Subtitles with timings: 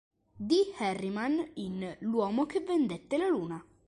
[0.49, 0.73] D.
[0.79, 3.63] Harriman in "L'uomo che vendette la Luna".